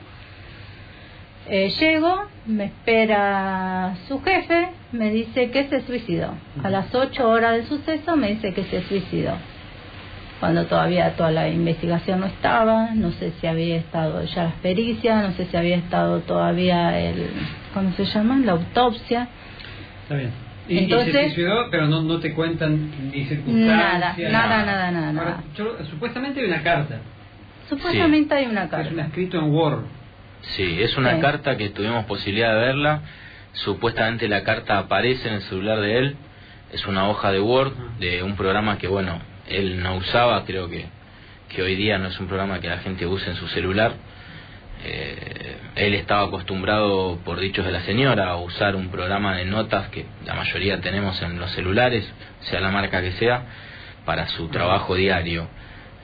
Eh, 1.49 1.73
llego, 1.81 2.27
me 2.45 2.67
espera 2.67 3.95
su 4.09 4.21
jefe, 4.21 4.73
me 4.93 5.09
dice 5.11 5.51
que 5.53 5.69
se 5.71 5.87
suicidó. 5.87 6.35
A 6.63 6.69
las 6.69 6.95
8 6.95 7.27
horas 7.27 7.53
del 7.53 7.65
suceso 7.65 8.15
me 8.15 8.29
dice 8.29 8.53
que 8.53 8.65
se 8.65 8.83
suicidó. 8.83 9.39
Cuando 10.41 10.67
todavía 10.67 11.17
toda 11.17 11.31
la 11.31 11.49
investigación 11.49 12.21
no 12.21 12.27
estaba, 12.27 12.91
no 12.95 13.11
sé 13.13 13.33
si 13.41 13.47
había 13.47 13.77
estado 13.77 14.23
ya 14.25 14.45
la 14.45 14.55
pericia, 14.63 15.23
no 15.23 15.33
sé 15.33 15.47
si 15.47 15.57
había 15.57 15.77
estado 15.77 16.21
todavía 16.21 16.99
el, 17.01 17.31
¿cómo 17.73 17.93
se 17.93 18.05
llama? 18.05 18.39
La 18.45 18.53
autopsia. 18.53 19.29
Está 20.03 20.17
bien. 20.17 20.31
Y, 20.69 20.79
Entonces, 20.79 21.13
se 21.15 21.25
suicidó, 21.27 21.71
pero 21.71 21.87
no, 21.87 22.03
no 22.03 22.19
te 22.19 22.35
cuentan 22.35 22.91
ni 23.13 23.25
circunstancias. 23.25 24.31
Nada, 24.31 24.65
nada, 24.65 24.91
nada, 24.91 25.13
nada. 25.13 25.45
supuestamente 25.91 26.41
hay 26.41 26.47
una 26.47 26.63
carta. 26.63 26.99
Supuestamente 27.69 28.35
hay 28.35 28.47
una 28.47 28.69
carta. 28.69 28.89
Es 28.89 28.93
un 28.93 29.01
escrito 29.01 29.39
en 29.39 29.51
Word. 29.51 29.85
Sí, 30.43 30.83
es 30.83 30.97
una 30.97 31.19
carta 31.21 31.57
que 31.57 31.71
tuvimos 31.71 32.05
posibilidad 32.05 32.55
de 32.55 32.61
verla. 32.61 33.01
Supuestamente 33.53 34.29
la 34.29 34.43
carta 34.43 34.79
aparece 34.79 35.29
en 35.29 35.35
el 35.35 35.43
celular 35.43 35.81
de 35.81 35.99
él. 35.99 36.17
Es 36.73 36.87
una 36.87 37.09
hoja 37.09 37.33
de 37.33 37.41
Word 37.41 37.73
de 37.99 38.23
un 38.23 38.37
programa 38.37 38.77
que, 38.77 38.87
bueno, 38.87 39.19
él 39.49 39.83
no 39.83 39.97
usaba. 39.97 40.45
Creo 40.45 40.69
que, 40.69 40.87
que 41.49 41.63
hoy 41.63 41.77
día 41.77 41.99
no 41.99 42.09
es 42.09 42.19
un 42.21 42.27
programa 42.27 42.61
que 42.61 42.69
la 42.69 42.79
gente 42.79 43.07
use 43.07 43.31
en 43.31 43.37
su 43.37 43.49
celular 43.49 43.95
eh, 44.85 45.57
él 45.75 45.95
estaba 45.95 46.27
acostumbrado, 46.27 47.19
por 47.25 47.41
dichos 47.41 47.65
de 47.65 47.73
la 47.73 47.81
señora, 47.83 48.31
a 48.31 48.37
usar 48.37 48.77
un 48.77 48.89
programa 48.89 49.37
de 49.37 49.45
notas 49.45 49.89
que 49.89 50.07
la 50.25 50.35
mayoría 50.35 50.81
tenemos 50.81 51.21
en 51.23 51.39
los 51.39 51.51
celulares, 51.53 52.11
sea 52.41 52.61
la 52.61 52.71
marca 52.71 53.01
que 53.01 53.13
sea, 53.13 53.43
para 54.05 54.29
su 54.29 54.49
trabajo 54.49 54.95
diario. 54.95 55.49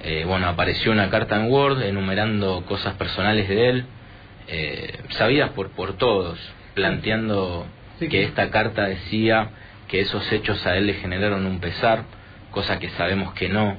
Eh, 0.03 0.25
bueno, 0.27 0.49
apareció 0.49 0.91
una 0.91 1.11
carta 1.11 1.37
en 1.37 1.51
Word 1.51 1.83
enumerando 1.83 2.65
cosas 2.67 2.95
personales 2.95 3.49
de 3.49 3.69
él, 3.69 3.85
eh, 4.49 4.99
sabidas 5.11 5.51
por, 5.51 5.71
por 5.71 5.97
todos, 5.97 6.39
planteando 6.75 7.67
que 8.01 8.25
esta 8.25 8.51
carta 8.51 8.87
decía 8.87 9.51
que 9.87 10.01
esos 10.01 10.31
hechos 10.33 10.67
a 10.67 10.77
él 10.77 10.87
le 10.87 10.95
generaron 10.95 11.47
un 11.47 11.61
pesar, 11.61 12.05
cosa 12.53 12.79
que 12.79 12.89
sabemos 12.91 13.35
que 13.35 13.49
no, 13.49 13.77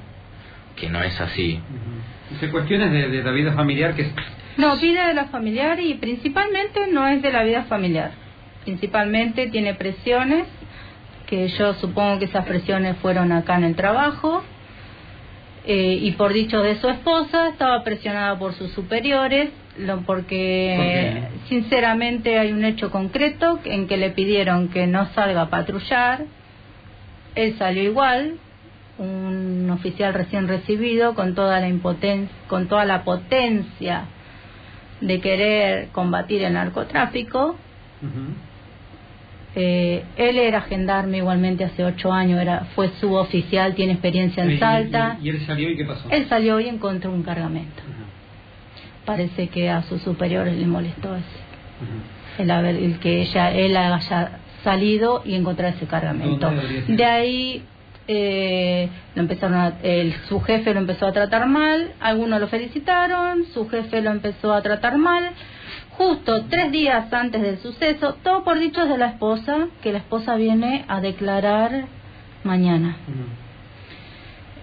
que 0.76 0.90
no 0.90 1.02
es 1.02 1.18
así. 1.20 1.60
Se 2.40 2.50
cuestiones 2.50 2.92
de, 2.92 3.08
de 3.08 3.22
la 3.22 3.30
vida 3.30 3.52
familiar 3.52 3.94
que 3.94 4.10
no, 4.56 4.76
vida 4.76 5.08
de 5.08 5.14
la 5.14 5.24
familiar 5.26 5.80
y 5.80 5.94
principalmente 5.94 6.86
no 6.86 7.08
es 7.08 7.20
de 7.22 7.32
la 7.32 7.42
vida 7.42 7.64
familiar. 7.64 8.12
Principalmente 8.64 9.48
tiene 9.48 9.74
presiones, 9.74 10.46
que 11.26 11.48
yo 11.48 11.74
supongo 11.74 12.20
que 12.20 12.26
esas 12.26 12.44
presiones 12.46 12.96
fueron 12.98 13.32
acá 13.32 13.56
en 13.56 13.64
el 13.64 13.74
trabajo. 13.74 14.44
Eh, 15.66 15.98
y 16.02 16.12
por 16.12 16.32
dicho 16.32 16.62
de 16.62 16.76
su 16.76 16.88
esposa, 16.88 17.48
estaba 17.48 17.82
presionada 17.82 18.38
por 18.38 18.52
sus 18.52 18.70
superiores, 18.72 19.50
lo, 19.78 20.02
porque 20.02 21.22
sinceramente 21.48 22.38
hay 22.38 22.52
un 22.52 22.64
hecho 22.64 22.90
concreto 22.90 23.58
en 23.64 23.88
que 23.88 23.96
le 23.96 24.10
pidieron 24.10 24.68
que 24.68 24.86
no 24.86 25.06
salga 25.14 25.42
a 25.42 25.50
patrullar. 25.50 26.26
Él 27.34 27.56
salió 27.58 27.82
igual, 27.82 28.34
un 28.98 29.68
oficial 29.70 30.14
recién 30.14 30.48
recibido 30.48 31.14
con 31.14 31.34
toda 31.34 31.60
la 31.60 31.68
impotencia, 31.68 32.34
con 32.48 32.68
toda 32.68 32.84
la 32.84 33.04
potencia 33.04 34.04
de 35.00 35.20
querer 35.20 35.88
combatir 35.88 36.42
el 36.42 36.52
narcotráfico. 36.52 37.56
Eh, 39.56 40.04
él 40.16 40.38
era 40.38 40.62
gendarme 40.62 41.18
igualmente 41.18 41.64
hace 41.64 41.84
ocho 41.84 42.12
años, 42.12 42.40
era 42.40 42.66
fue 42.74 42.88
suboficial, 43.00 43.74
tiene 43.74 43.92
experiencia 43.92 44.42
en 44.42 44.58
Salta. 44.58 45.18
¿Y, 45.22 45.28
él 45.28 45.46
salió 45.46 45.70
y 45.70 45.76
qué 45.76 45.84
pasó? 45.84 46.08
Él 46.10 46.26
salió 46.28 46.60
y 46.60 46.68
encontró 46.68 47.12
un 47.12 47.22
cargamento. 47.22 47.82
Parece 49.04 49.48
que 49.48 49.70
a 49.70 49.82
sus 49.82 50.02
superiores 50.02 50.56
le 50.56 50.66
molestó 50.66 51.14
el, 52.38 52.50
el 52.50 52.98
que 52.98 53.22
ella, 53.22 53.52
él 53.52 53.76
haya 53.76 54.38
salido 54.64 55.22
y 55.24 55.34
encontrar 55.34 55.74
ese 55.74 55.86
cargamento. 55.86 56.50
De 56.88 57.04
ahí 57.04 57.62
eh, 58.06 58.88
lo 59.14 59.22
empezaron 59.22 59.74
el, 59.82 60.14
su 60.28 60.40
jefe 60.40 60.74
lo 60.74 60.80
empezó 60.80 61.06
a 61.06 61.12
tratar 61.12 61.46
mal, 61.46 61.92
algunos 62.00 62.40
lo 62.40 62.48
felicitaron, 62.48 63.46
su 63.54 63.68
jefe 63.68 64.02
lo 64.02 64.10
empezó 64.10 64.52
a 64.52 64.62
tratar 64.62 64.98
mal, 64.98 65.30
justo 65.90 66.44
tres 66.46 66.70
días 66.70 67.12
antes 67.12 67.40
del 67.40 67.58
suceso, 67.58 68.16
todo 68.22 68.44
por 68.44 68.58
dichos 68.58 68.88
de 68.88 68.98
la 68.98 69.06
esposa, 69.06 69.68
que 69.82 69.92
la 69.92 69.98
esposa 69.98 70.36
viene 70.36 70.84
a 70.88 71.00
declarar 71.00 71.86
mañana. 72.42 72.96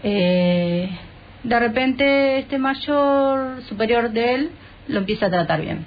eh, 0.04 0.90
de 1.44 1.60
repente 1.60 2.40
este 2.40 2.60
mayor 2.60 3.64
superior 3.64 4.12
de 4.12 4.36
él 4.36 4.50
lo 4.88 5.00
empieza 5.00 5.26
a 5.26 5.30
tratar 5.32 5.62
bien. 5.62 5.86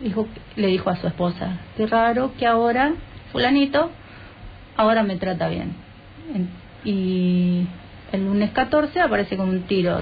Dijo, 0.00 0.28
le 0.56 0.66
dijo 0.66 0.90
a 0.90 0.96
su 0.96 1.06
esposa, 1.06 1.58
qué 1.76 1.86
raro 1.86 2.32
que 2.38 2.46
ahora, 2.46 2.92
fulanito, 3.32 3.90
ahora 4.76 5.02
me 5.02 5.16
trata 5.16 5.48
bien. 5.48 5.74
Y 6.86 7.66
el 8.12 8.24
lunes 8.24 8.52
14 8.52 9.00
aparece 9.00 9.36
con 9.36 9.50
un 9.50 9.62
tiro 9.62 10.00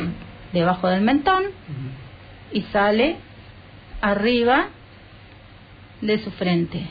debajo 0.53 0.89
del 0.89 1.01
mentón 1.01 1.45
y 2.53 2.61
sale 2.73 3.17
arriba 4.01 4.67
de 6.01 6.19
su 6.23 6.31
frente. 6.33 6.87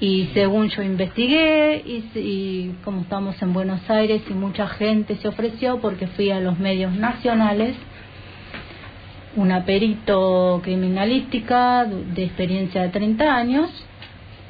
Y 0.00 0.30
según 0.32 0.68
yo 0.68 0.82
investigué, 0.82 1.82
y, 1.84 2.72
como 2.84 3.02
estamos 3.02 3.40
en 3.42 3.52
Buenos 3.52 3.88
Aires 3.90 4.22
y 4.30 4.32
mucha 4.32 4.68
gente 4.68 5.16
se 5.16 5.28
ofreció 5.28 5.80
porque 5.80 6.06
fui 6.06 6.30
a 6.30 6.40
los 6.40 6.58
medios 6.58 6.92
nacionales, 6.92 7.76
una 9.36 9.64
perito 9.64 10.60
criminalística 10.62 11.84
de 11.84 12.24
experiencia 12.24 12.82
de 12.82 12.88
30 12.88 13.36
años, 13.36 13.70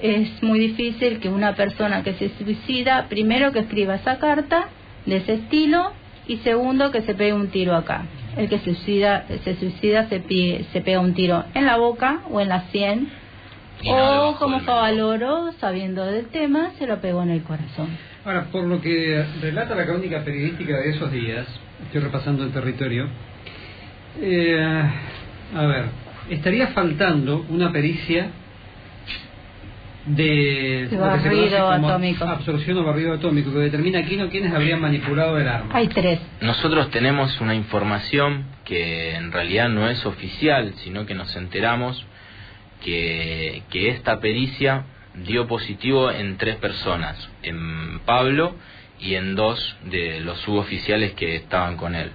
es 0.01 0.43
muy 0.43 0.59
difícil 0.59 1.21
que 1.21 1.29
una 1.29 1.55
persona 1.55 2.03
que 2.03 2.15
se 2.15 2.31
suicida, 2.39 3.07
primero 3.09 3.53
que 3.53 3.61
escriba 3.61 3.97
esa 3.97 4.19
carta 4.19 4.69
de 5.07 5.17
ese 5.17 5.35
estilo 5.35 5.93
y 6.27 6.39
segundo 6.39 6.91
que 6.91 7.03
se 7.03 7.15
pegue 7.15 7.33
un 7.33 7.49
tiro 7.49 7.75
acá. 7.75 8.05
El 8.37 8.49
que 8.49 8.59
se 8.59 8.65
suicida 8.65 9.27
se, 9.45 9.57
suicida 9.57 10.09
se, 10.09 10.23
se 10.73 10.81
pega 10.81 11.01
un 11.01 11.15
tiro 11.15 11.45
en 11.55 11.67
la 11.67 11.77
boca 11.77 12.21
o 12.31 12.41
en 12.41 12.49
la 12.49 12.63
sien 12.71 13.09
o 13.87 14.37
como 14.39 14.65
Cabaloro, 14.65 15.53
sabiendo 15.61 16.05
del 16.05 16.27
tema, 16.27 16.73
se 16.79 16.87
lo 16.87 17.01
pegó 17.01 17.23
en 17.23 17.31
el 17.31 17.43
corazón. 17.43 17.89
Ahora, 18.25 18.47
por 18.51 18.65
lo 18.65 18.81
que 18.81 19.25
relata 19.41 19.75
la 19.75 19.87
crónica 19.87 20.25
periodística 20.25 20.77
de 20.79 20.91
esos 20.91 21.13
días, 21.13 21.47
estoy 21.85 22.01
repasando 22.01 22.43
el 22.45 22.53
territorio, 22.53 23.09
eh, 24.21 24.83
a 25.55 25.67
ver, 25.67 25.85
estaría 26.29 26.69
faltando 26.69 27.47
una 27.49 27.73
pericia 27.73 28.31
de, 30.07 30.89
barrido 30.99 31.71
atómico. 31.71 32.25
absorción 32.25 32.79
o 32.79 32.85
barrido 32.85 33.15
atómico, 33.15 33.53
que 33.53 33.59
determina 33.59 34.05
quién 34.05 34.23
o 34.23 34.29
quiénes 34.29 34.53
habrían 34.53 34.81
manipulado 34.81 35.39
el 35.39 35.49
arma. 35.49 35.71
Hay 35.75 35.89
tres. 35.89 36.21
Nosotros 36.41 36.91
tenemos 36.91 37.41
una 37.41 37.55
información 37.55 38.47
que 38.65 39.15
en 39.15 39.33
realidad 39.33 39.69
no 39.69 39.89
es 39.89 40.05
oficial, 40.07 40.75
sino 40.79 41.07
que 41.07 41.15
nos 41.15 41.35
enteramos 41.37 42.05
que, 42.83 43.63
que 43.71 43.89
esta 43.89 44.21
pericia 44.21 44.85
dio 45.15 45.47
positivo 45.47 46.11
en 46.11 46.37
tres 46.37 46.57
personas, 46.57 47.29
en 47.43 48.01
Pablo 48.01 48.55
y 49.01 49.15
en 49.15 49.35
dos 49.35 49.77
de 49.85 50.21
los 50.21 50.39
suboficiales 50.41 51.13
que 51.13 51.37
estaban 51.37 51.77
con 51.77 51.95
él. 51.95 52.11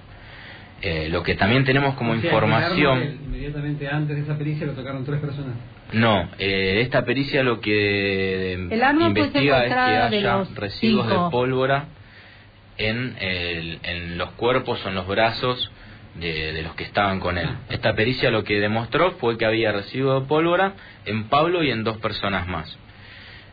Eh, 0.86 1.08
lo 1.08 1.22
que 1.22 1.34
también 1.34 1.64
tenemos 1.64 1.94
como 1.94 2.14
información... 2.14 3.18
inmediatamente 3.24 3.88
antes 3.88 4.16
de 4.16 4.22
esa 4.22 4.36
pericia 4.36 4.66
lo 4.66 4.74
tocaron 4.74 5.02
tres 5.02 5.18
personas. 5.18 5.54
No, 5.94 6.28
eh, 6.38 6.82
esta 6.82 7.06
pericia 7.06 7.42
lo 7.42 7.58
que 7.62 8.68
investiga 9.00 9.64
es 9.64 9.72
que 9.72 9.78
haya 10.18 10.44
residuos 10.54 11.08
de 11.08 11.16
pólvora 11.30 11.86
en, 12.76 13.16
el, 13.18 13.78
en 13.82 14.18
los 14.18 14.32
cuerpos 14.32 14.84
o 14.84 14.90
en 14.90 14.94
los 14.94 15.06
brazos 15.06 15.70
de, 16.16 16.60
los 16.62 16.74
que 16.74 16.84
estaban 16.84 17.18
con 17.18 17.38
él. 17.38 17.48
Esta 17.70 17.94
pericia 17.94 18.30
lo 18.30 18.44
que 18.44 18.60
demostró 18.60 19.12
fue 19.12 19.38
que 19.38 19.46
había 19.46 19.72
residuos 19.72 20.20
de 20.20 20.28
pólvora 20.28 20.74
en 21.06 21.30
Pablo 21.30 21.62
y 21.62 21.70
en 21.70 21.82
dos 21.82 21.96
personas 21.96 22.46
más. 22.46 22.78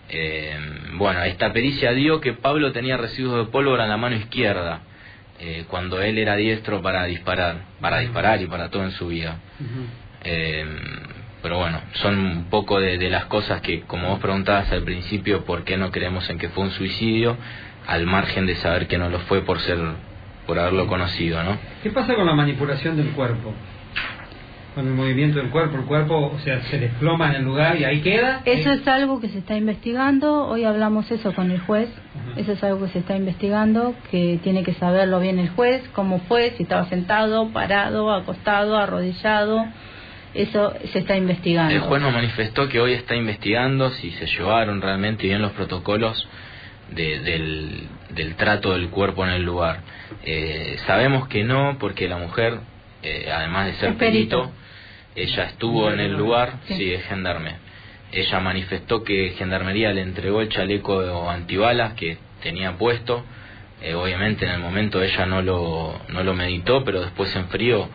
Eh, 0.09 0.59
bueno, 0.95 1.23
esta 1.23 1.53
pericia 1.53 1.93
dio 1.93 2.19
que 2.19 2.33
Pablo 2.33 2.73
tenía 2.73 2.97
residuos 2.97 3.45
de 3.45 3.51
pólvora 3.53 3.85
en 3.85 3.89
la 3.89 3.95
mano 3.95 4.17
izquierda, 4.17 4.81
eh, 5.43 5.65
cuando 5.67 6.01
él 6.01 6.19
era 6.19 6.36
diestro 6.36 6.81
para 6.83 7.05
disparar, 7.05 7.63
para 7.79 8.00
disparar 8.00 8.41
y 8.41 8.45
para 8.45 8.69
todo 8.69 8.83
en 8.83 8.91
su 8.91 9.07
vida. 9.07 9.38
eh, 10.24 10.65
pero 11.41 11.57
bueno, 11.57 11.81
son 11.93 12.19
un 12.19 12.43
poco 12.51 12.79
de, 12.79 13.00
de, 13.00 13.10
las 13.10 13.25
cosas 13.25 13.62
que, 13.62 13.81
como 13.81 14.10
vos 14.10 14.19
preguntabas 14.19 14.71
al 14.71 14.83
principio, 14.83 15.43
¿por 15.43 15.63
qué 15.63 15.75
no 15.77 15.89
creemos 15.89 16.29
en 16.29 16.38
que 16.38 16.50
fue 16.50 16.65
un 16.65 16.69
suicidio? 16.69 17.36
Al 17.88 18.05
margen 18.05 18.45
de 18.45 18.53
saber 18.57 18.88
que 18.88 19.00
no 19.00 19.10
lo 19.10 19.17
fue 19.21 19.41
por 19.41 19.60
ser, 19.60 19.79
por 20.45 20.60
haberlo 20.60 20.86
conocido, 20.86 21.43
¿no? 21.43 21.57
¿Qué 21.81 21.89
pasa 21.89 22.13
con 22.13 22.27
la 22.27 22.36
manipulación 22.36 22.95
del 22.95 23.10
cuerpo? 23.10 23.55
Con 24.75 24.87
el 24.87 24.93
movimiento 24.93 25.39
del 25.39 25.49
cuerpo, 25.49 25.77
el 25.77 25.85
cuerpo, 25.85 26.31
o 26.33 26.39
sea, 26.39 26.61
se 26.63 26.79
desploma 26.79 27.29
en 27.29 27.35
el 27.35 27.43
lugar 27.43 27.77
y 27.77 27.83
ahí 27.83 28.01
queda. 28.01 28.41
Eso 28.45 28.71
es 28.71 28.87
algo 28.87 29.19
que 29.19 29.27
se 29.27 29.39
está 29.39 29.57
investigando. 29.57 30.47
Hoy 30.47 30.63
hablamos 30.63 31.11
eso 31.11 31.33
con 31.33 31.51
el 31.51 31.59
juez. 31.59 31.89
Eso 32.37 32.53
es 32.53 32.63
algo 32.63 32.85
que 32.85 32.93
se 32.93 32.99
está 32.99 33.17
investigando, 33.17 33.93
que 34.09 34.39
tiene 34.41 34.63
que 34.63 34.73
saberlo 34.73 35.19
bien 35.19 35.39
el 35.39 35.49
juez, 35.49 35.83
cómo 35.93 36.19
fue, 36.19 36.51
si 36.55 36.63
estaba 36.63 36.85
sentado, 36.85 37.49
parado, 37.49 38.13
acostado, 38.13 38.77
arrodillado 38.77 39.65
eso 40.33 40.73
se 40.91 40.99
está 40.99 41.17
investigando. 41.17 41.73
El 41.73 41.81
juez 41.81 42.01
nos 42.01 42.13
manifestó 42.13 42.69
que 42.69 42.79
hoy 42.79 42.93
está 42.93 43.15
investigando 43.15 43.89
si 43.91 44.11
se 44.11 44.27
llevaron 44.27 44.81
realmente 44.81 45.27
bien 45.27 45.41
los 45.41 45.51
protocolos 45.51 46.27
de, 46.89 47.19
del, 47.19 47.87
del, 48.11 48.35
trato 48.35 48.73
del 48.73 48.89
cuerpo 48.89 49.25
en 49.25 49.31
el 49.31 49.43
lugar. 49.43 49.81
Eh, 50.23 50.77
sabemos 50.87 51.27
que 51.27 51.43
no, 51.43 51.77
porque 51.79 52.07
la 52.07 52.17
mujer, 52.17 52.59
eh, 53.03 53.31
además 53.31 53.67
de 53.67 53.74
ser 53.74 53.96
perito, 53.96 54.51
ella 55.15 55.43
estuvo 55.46 55.91
en 55.91 56.00
el 56.00 56.13
lugar, 56.13 56.60
sí. 56.67 56.75
sí, 56.75 56.93
es 56.93 57.05
gendarme. 57.05 57.55
Ella 58.12 58.39
manifestó 58.41 59.03
que 59.03 59.36
Gendarmería 59.38 59.93
le 59.93 60.01
entregó 60.01 60.41
el 60.41 60.50
chaleco 60.50 61.29
antibalas 61.29 61.93
que 61.93 62.17
tenía 62.41 62.77
puesto. 62.77 63.24
Eh, 63.81 63.93
obviamente 63.93 64.46
en 64.46 64.51
el 64.51 64.60
momento 64.60 65.01
ella 65.01 65.25
no 65.25 65.41
lo, 65.41 66.00
no 66.10 66.24
lo 66.24 66.34
meditó, 66.34 66.84
pero 66.84 67.01
después 67.01 67.34
en 67.36 67.48
frío 67.48 67.89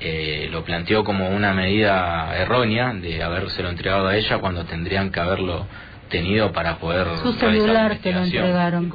eh, 0.00 0.48
lo 0.50 0.64
planteó 0.64 1.02
como 1.02 1.28
una 1.30 1.52
medida 1.54 2.36
errónea 2.36 2.94
de 2.94 3.22
habérselo 3.22 3.68
entregado 3.68 4.06
a 4.06 4.16
ella 4.16 4.38
cuando 4.38 4.64
tendrían 4.64 5.10
que 5.10 5.18
haberlo 5.18 5.66
tenido 6.08 6.52
para 6.52 6.78
poder 6.78 7.06
su 7.18 7.32
celular 7.34 7.98
que 8.00 8.12
lo 8.12 8.24
entregaron. 8.24 8.92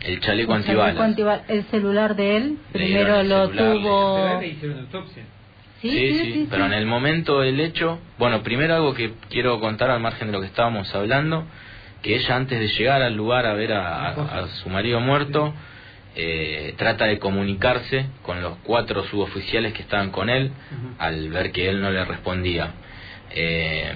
El 0.00 0.20
chaleco 0.20 0.54
antibalas. 0.54 1.44
el 1.48 1.64
celular 1.64 2.16
de 2.16 2.36
él 2.36 2.58
primero 2.72 3.22
lo 3.22 3.48
tuvo. 3.50 4.40
¿Sí? 5.82 5.90
Sí, 5.90 5.90
sí, 5.90 6.32
sí, 6.32 6.46
pero 6.50 6.64
en 6.66 6.72
el 6.72 6.86
momento 6.86 7.40
del 7.40 7.60
hecho, 7.60 7.98
bueno, 8.18 8.42
primero 8.42 8.74
algo 8.74 8.94
que 8.94 9.12
quiero 9.28 9.60
contar 9.60 9.90
al 9.90 10.00
margen 10.00 10.28
de 10.28 10.32
lo 10.32 10.40
que 10.40 10.46
estábamos 10.46 10.92
hablando, 10.94 11.44
que 12.02 12.16
ella 12.16 12.34
antes 12.34 12.58
de 12.58 12.68
llegar 12.68 13.02
al 13.02 13.14
lugar 13.14 13.44
a 13.46 13.52
ver 13.52 13.74
a, 13.74 14.08
a, 14.08 14.38
a 14.38 14.48
su 14.48 14.70
marido 14.70 15.00
muerto, 15.00 15.52
eh, 16.16 16.74
trata 16.78 17.04
de 17.04 17.18
comunicarse 17.18 18.06
con 18.22 18.40
los 18.40 18.56
cuatro 18.64 19.04
suboficiales 19.04 19.74
que 19.74 19.82
estaban 19.82 20.10
con 20.10 20.30
él 20.30 20.46
uh 20.50 20.74
-huh. 20.74 20.94
al 20.98 21.28
ver 21.28 21.52
que 21.52 21.68
él 21.68 21.82
no 21.82 21.90
le 21.90 22.04
respondía. 22.06 22.70
Eh, 23.32 23.92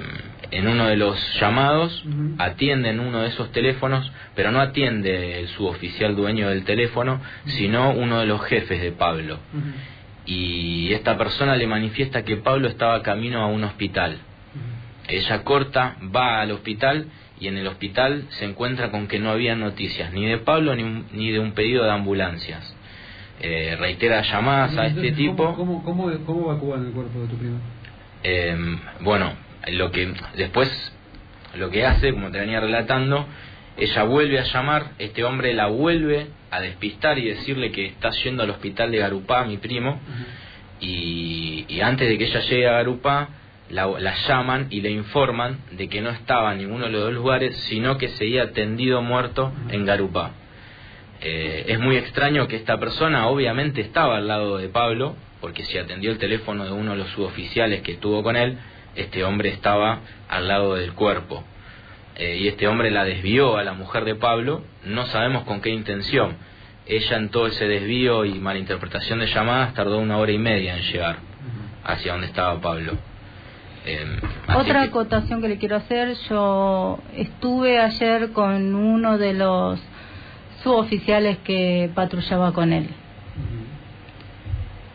en 0.50 0.68
uno 0.68 0.86
de 0.86 0.96
los 0.96 1.16
llamados 1.40 2.04
uh 2.04 2.08
-huh. 2.08 2.34
atienden 2.38 3.00
uno 3.00 3.20
de 3.22 3.28
esos 3.28 3.52
teléfonos, 3.52 4.10
pero 4.34 4.50
no 4.50 4.60
atiende 4.60 5.40
el 5.40 5.48
suboficial 5.48 6.16
dueño 6.16 6.48
del 6.48 6.64
teléfono, 6.64 7.14
uh 7.14 7.18
-huh. 7.18 7.50
sino 7.52 7.92
uno 7.92 8.20
de 8.20 8.26
los 8.26 8.42
jefes 8.42 8.80
de 8.80 8.92
Pablo. 8.92 9.38
Y 10.26 10.92
esta 10.92 11.16
persona 11.16 11.56
le 11.56 11.66
manifiesta 11.66 12.24
que 12.24 12.36
Pablo 12.36 12.68
estaba 12.68 13.02
camino 13.02 13.42
a 13.42 13.46
un 13.46 13.64
hospital. 13.64 14.18
Ella 15.08 15.42
corta, 15.42 15.96
va 16.14 16.40
al 16.40 16.52
hospital 16.52 17.06
y 17.40 17.48
en 17.48 17.56
el 17.56 17.66
hospital 17.66 18.26
se 18.30 18.44
encuentra 18.44 18.90
con 18.90 19.08
que 19.08 19.18
no 19.18 19.30
había 19.30 19.56
noticias 19.56 20.12
ni 20.12 20.26
de 20.26 20.38
Pablo 20.38 20.74
ni, 20.76 21.04
ni 21.12 21.30
de 21.32 21.40
un 21.40 21.52
pedido 21.52 21.84
de 21.84 21.90
ambulancias. 21.90 22.76
Eh, 23.40 23.76
reitera 23.80 24.22
llamadas 24.22 24.76
a 24.76 24.86
este 24.86 25.12
tipo. 25.12 25.54
¿Cómo, 25.54 25.82
cómo, 25.82 26.12
cómo 26.24 26.50
evacúan 26.50 26.86
el 26.86 26.92
cuerpo 26.92 27.20
de 27.20 27.26
tu 27.26 27.36
prima? 27.36 27.58
Eh, 28.22 28.56
bueno, 29.00 29.32
lo 29.68 29.90
que 29.90 30.12
después 30.36 30.92
lo 31.54 31.70
que 31.70 31.84
hace, 31.84 32.12
como 32.12 32.30
te 32.30 32.38
venía 32.38 32.60
relatando, 32.60 33.26
Ella 33.76 34.02
vuelve 34.02 34.38
a 34.38 34.44
llamar, 34.44 34.92
este 34.98 35.24
hombre 35.24 35.54
la 35.54 35.68
vuelve 35.68 36.26
a 36.50 36.60
despistar 36.60 37.18
y 37.18 37.26
decirle 37.26 37.72
que 37.72 37.86
está 37.86 38.10
yendo 38.10 38.42
al 38.42 38.50
hospital 38.50 38.90
de 38.90 38.98
Garupá, 38.98 39.44
mi 39.44 39.56
primo, 39.56 40.00
y, 40.80 41.80
antes 41.80 42.08
de 42.08 42.18
que 42.18 42.24
ella 42.24 42.40
llegue 42.40 42.68
a 42.68 42.72
Garupá, 42.72 43.28
la, 43.70 44.14
llaman 44.26 44.66
y 44.70 44.80
le 44.80 44.90
informan 44.90 45.58
de 45.70 45.88
que 45.88 46.00
no 46.00 46.10
estaba 46.10 46.52
en 46.52 46.58
ninguno 46.58 46.86
de 46.86 46.92
los 46.92 47.02
dos 47.02 47.12
lugares, 47.12 47.56
sino 47.68 47.96
que 47.96 48.08
seguía 48.08 48.52
tendido 48.52 49.00
muerto 49.02 49.52
en 49.70 49.86
Garupá. 49.86 50.32
Eh, 51.20 51.66
es 51.68 51.78
muy 51.78 51.96
extraño 51.96 52.48
que 52.48 52.56
esta 52.56 52.78
persona 52.78 53.28
obviamente 53.28 53.80
estaba 53.80 54.16
al 54.16 54.26
lado 54.26 54.58
de 54.58 54.68
Pablo, 54.68 55.16
porque 55.40 55.64
si 55.64 55.78
atendió 55.78 56.10
el 56.10 56.18
teléfono 56.18 56.64
de 56.64 56.72
uno 56.72 56.92
de 56.92 56.98
los 56.98 57.08
suboficiales 57.10 57.82
que 57.82 57.92
estuvo 57.92 58.22
con 58.22 58.36
él, 58.36 58.58
este 58.96 59.24
hombre 59.24 59.50
estaba 59.50 60.00
al 60.28 60.48
lado 60.48 60.74
del 60.74 60.92
cuerpo. 60.92 61.44
Eh, 62.16 62.38
y 62.38 62.48
este 62.48 62.68
hombre 62.68 62.90
la 62.90 63.04
desvió 63.04 63.56
a 63.56 63.64
la 63.64 63.72
mujer 63.72 64.04
de 64.04 64.14
Pablo, 64.14 64.62
no 64.84 65.06
sabemos 65.06 65.44
con 65.44 65.60
qué 65.60 65.70
intención. 65.70 66.36
Ella 66.86 67.16
en 67.16 67.30
todo 67.30 67.46
ese 67.46 67.66
desvío 67.66 68.24
y 68.24 68.34
malinterpretación 68.34 69.20
de 69.20 69.26
llamadas 69.26 69.74
tardó 69.74 69.98
una 69.98 70.18
hora 70.18 70.32
y 70.32 70.38
media 70.38 70.76
en 70.76 70.82
llegar 70.82 71.16
hacia 71.84 72.12
donde 72.12 72.26
estaba 72.26 72.60
Pablo. 72.60 72.92
Em, 73.86 74.20
Otra 74.54 74.82
acotación 74.82 75.40
que 75.40 75.48
le 75.48 75.56
quiero 75.56 75.76
hacer, 75.76 76.14
yo 76.28 76.98
estuve 77.16 77.78
ayer 77.78 78.32
con 78.32 78.74
uno 78.74 79.16
de 79.16 79.32
los 79.32 79.80
suboficiales 80.62 81.38
que 81.38 81.90
patrullaba 81.94 82.52
con 82.52 82.72
él. 82.72 82.88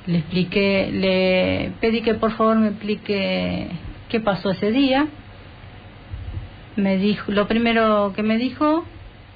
Le 0.05 0.19
expliqué, 0.19 0.91
le 0.91 1.71
pedí 1.81 2.01
que 2.01 2.13
por 2.13 2.33
favor 2.33 2.57
me 2.57 2.67
explique 2.67 3.67
qué 4.15 4.21
pasó 4.21 4.51
ese 4.51 4.71
día. 4.71 5.07
Me 6.77 6.95
dijo, 6.95 7.33
lo 7.33 7.49
primero 7.49 8.13
que 8.15 8.23
me 8.23 8.37
dijo 8.37 8.85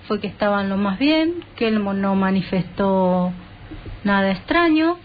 fue 0.07 0.21
que 0.21 0.27
estaban 0.27 0.69
lo 0.69 0.77
más 0.77 0.97
bien, 0.97 1.43
que 1.57 1.67
él 1.67 1.83
no 1.83 2.15
manifestó 2.15 3.33
nada 4.05 4.31
extraño, 4.31 4.97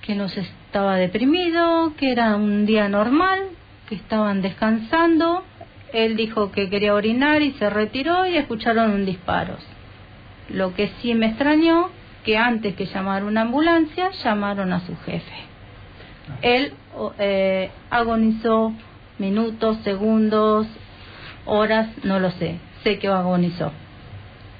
que 0.00 0.16
no 0.16 0.24
estaba 0.24 0.96
deprimido, 0.96 1.94
que 1.96 2.10
era 2.10 2.34
un 2.34 2.66
día 2.66 2.88
normal, 2.88 3.42
que 3.88 3.94
estaban 3.94 4.42
descansando. 4.42 5.44
Él 5.92 6.16
dijo 6.16 6.50
que 6.50 6.68
quería 6.68 6.94
orinar 6.94 7.42
y 7.42 7.52
se 7.52 7.70
retiró 7.70 8.26
y 8.26 8.36
escucharon 8.36 8.90
un 8.90 9.04
disparo. 9.04 9.54
Lo 10.48 10.74
que 10.74 10.90
sí 11.00 11.14
me 11.14 11.26
extrañó, 11.26 11.90
que 12.24 12.38
antes 12.38 12.74
que 12.74 12.86
llamar 12.86 13.22
una 13.22 13.42
ambulancia, 13.42 14.10
llamaron 14.24 14.72
a 14.72 14.80
su 14.80 14.96
jefe. 14.96 15.51
Él 16.42 16.72
eh, 17.18 17.70
agonizó 17.90 18.72
minutos, 19.18 19.78
segundos, 19.84 20.66
horas, 21.44 21.88
no 22.04 22.18
lo 22.18 22.30
sé. 22.32 22.58
Sé 22.82 22.98
que 22.98 23.08
agonizó, 23.08 23.72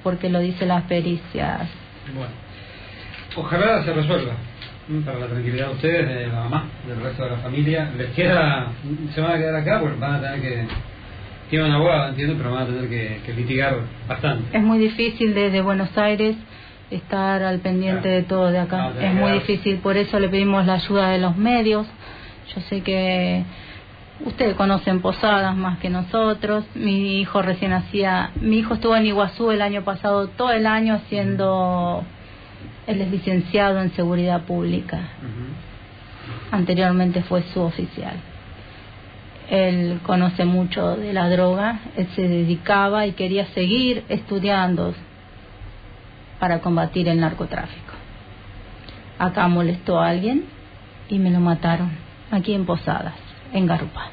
porque 0.03 0.29
lo 0.29 0.39
dice 0.39 0.65
las 0.65 0.83
pericias. 0.83 1.69
Bueno, 2.13 2.31
ojalá 3.35 3.83
se 3.83 3.93
resuelva 3.93 4.33
para 5.05 5.19
la 5.19 5.27
tranquilidad 5.27 5.67
de 5.67 5.73
ustedes, 5.73 6.07
de 6.07 6.27
la 6.27 6.43
mamá, 6.43 6.65
del 6.87 7.01
resto 7.01 7.23
de 7.23 7.29
la 7.31 7.37
familia. 7.37 7.91
Les 7.97 8.09
queda, 8.11 8.67
se 9.13 9.21
van 9.21 9.31
a 9.31 9.37
quedar 9.37 9.55
acá 9.55 9.79
porque 9.79 9.99
van 9.99 10.15
a 10.15 10.21
tener 10.21 10.41
que 10.41 10.67
tiene 11.49 11.65
una 11.65 12.09
entiendo, 12.09 12.35
pero 12.37 12.51
van 12.51 12.63
a 12.63 12.65
tener 12.65 12.89
que, 12.89 13.33
litigar 13.33 13.75
bastante. 14.07 14.57
Es 14.57 14.63
muy 14.63 14.79
difícil 14.79 15.33
desde 15.33 15.61
Buenos 15.61 15.95
Aires 15.97 16.35
estar 16.95 17.43
al 17.43 17.59
pendiente 17.59 18.07
de 18.07 18.23
todo 18.23 18.51
de 18.51 18.59
acá. 18.59 18.91
es 18.99 19.13
muy 19.13 19.33
difícil, 19.33 19.77
por 19.77 19.97
eso 19.97 20.19
le 20.19 20.29
pedimos 20.29 20.65
la 20.65 20.75
ayuda 20.75 21.09
de 21.09 21.19
los 21.19 21.37
medios. 21.37 21.87
Yo 22.53 22.61
sé 22.61 22.81
que 22.81 23.43
ustedes 24.25 24.55
conocen 24.55 25.01
Posadas 25.01 25.55
más 25.55 25.79
que 25.79 25.89
nosotros. 25.89 26.65
Mi 26.75 27.19
hijo 27.19 27.41
recién 27.41 27.73
hacía, 27.73 28.31
mi 28.39 28.59
hijo 28.59 28.75
estuvo 28.75 28.95
en 28.95 29.05
Iguazú 29.05 29.51
el 29.51 29.61
año 29.61 29.83
pasado, 29.83 30.27
todo 30.27 30.51
el 30.51 30.67
año 30.67 30.95
haciendo, 30.95 32.03
él 32.87 33.01
es 33.01 33.11
licenciado 33.11 33.81
en 33.81 33.91
seguridad 33.93 34.43
pública. 34.43 34.99
Anteriormente 36.51 37.23
fue 37.23 37.43
su 37.53 37.61
oficial 37.61 38.15
él 39.49 39.99
conoce 40.03 40.45
mucho 40.45 40.95
de 40.95 41.13
la 41.13 41.29
droga, 41.29 41.79
él 41.95 42.07
se 42.15 42.27
dedicaba 42.27 43.05
y 43.05 43.11
quería 43.13 43.45
seguir 43.47 44.03
estudiando 44.09 44.93
para 46.43 46.59
combatir 46.59 47.07
el 47.07 47.21
narcotráfico. 47.21 47.93
Acá 49.17 49.47
molestó 49.47 50.01
a 50.01 50.09
alguien 50.09 50.43
y 51.07 51.17
me 51.17 51.31
lo 51.31 51.39
mataron, 51.39 51.91
aquí 52.31 52.53
en 52.53 52.65
Posadas, 52.65 53.13
en 53.53 53.65
Garupá. 53.65 54.09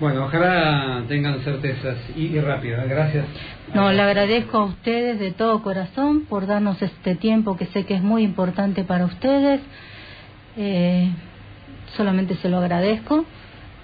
Bueno, 0.00 0.24
ojalá 0.24 1.02
tengan 1.08 1.38
certezas 1.40 1.98
y, 2.16 2.40
rápido. 2.40 2.80
¿eh? 2.80 2.86
Gracias. 2.88 3.26
No, 3.74 3.92
le 3.92 4.00
agradezco 4.00 4.56
a 4.56 4.64
ustedes 4.64 5.18
de 5.18 5.32
todo 5.32 5.62
corazón 5.62 6.24
por 6.24 6.46
darnos 6.46 6.80
este 6.80 7.14
tiempo 7.14 7.58
que 7.58 7.66
sé 7.66 7.84
que 7.84 7.92
es 7.92 8.02
muy 8.02 8.22
importante 8.22 8.82
para 8.82 9.04
ustedes. 9.04 9.60
Eh, 10.56 11.10
solamente 11.94 12.36
se 12.36 12.48
lo 12.48 12.56
agradezco. 12.56 13.26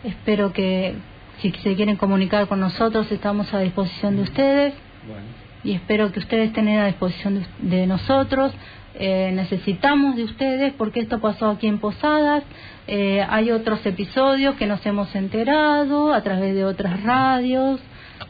Espero 0.03 0.55
que 0.55 0.95
si 1.43 1.51
se 1.51 1.77
quieren 1.77 1.97
comunicar 1.97 2.49
con 2.49 2.59
nosotros 2.59 3.13
estamos 3.13 3.53
a 3.53 3.59
disposición 3.61 4.17
de 4.17 4.23
ustedes 4.23 4.75
y 5.65 5.73
espero 5.73 6.13
que 6.13 6.21
ustedes 6.21 6.49
estén 6.49 6.69
a 6.69 6.87
disposición 6.87 7.45
de, 7.59 7.87
nosotros. 7.87 8.53
Eh, 9.01 9.31
necesitamos 9.33 10.17
de 10.17 10.25
ustedes 10.25 10.73
porque 10.73 11.01
esto 11.01 11.21
pasó 11.21 11.51
aquí 11.51 11.67
en 11.67 11.79
Posadas. 11.79 12.43
Eh, 12.87 13.25
hay 13.29 13.51
otros 13.51 13.85
episodios 13.87 14.57
que 14.57 14.67
nos 14.67 14.85
hemos 14.87 15.15
enterado 15.15 16.13
a 16.13 16.23
través 16.23 16.55
de 16.55 16.65
otras 16.65 17.03
radios, 17.03 17.81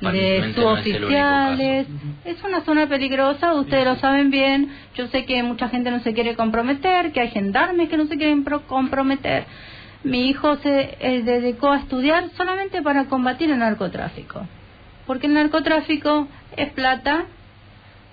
de 0.00 0.52
suboficiales. 0.54 1.86
Es, 2.24 2.36
es 2.36 2.44
una 2.44 2.62
zona 2.62 2.86
peligrosa, 2.86 3.54
ustedes 3.54 3.84
lo 3.84 3.96
saben 3.96 4.30
bien. 4.30 4.70
Yo 4.94 5.06
sé 5.08 5.24
que 5.24 5.42
mucha 5.42 5.68
gente 5.68 5.90
no 5.90 6.00
se 6.00 6.12
quiere 6.12 6.34
comprometer, 6.34 7.12
que 7.12 7.20
hay 7.20 7.28
gendarmes 7.28 7.88
que 7.88 7.96
no 7.96 8.06
se 8.06 8.16
quieren 8.16 8.44
comprometer 8.66 9.46
mi 10.04 10.28
hijo 10.28 10.56
se 10.58 10.96
eh, 11.00 11.22
dedicó 11.22 11.70
a 11.72 11.78
estudiar 11.78 12.30
solamente 12.36 12.82
para 12.82 13.06
combatir 13.06 13.50
el 13.50 13.58
narcotráfico. 13.58 14.46
Porque 15.08 15.26
el 15.26 15.34
narcotráfico 15.34 16.28
es 16.56 16.70
plata 16.70 17.24